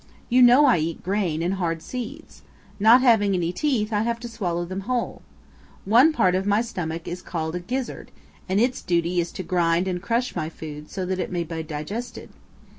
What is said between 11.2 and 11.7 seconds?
may be